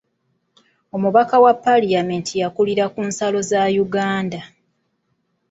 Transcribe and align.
Omubaka 0.95 1.35
wa 1.43 1.53
palamenti 1.63 2.33
yakulira 2.41 2.85
ku 2.93 2.99
nsalo 3.09 3.39
za 3.49 3.61
Uganda. 3.85 4.41